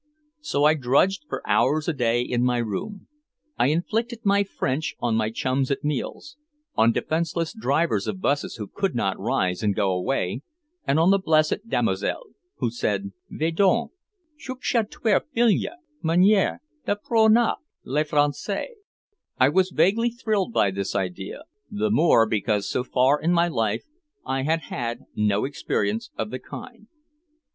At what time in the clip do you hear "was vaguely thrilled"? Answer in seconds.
19.49-20.51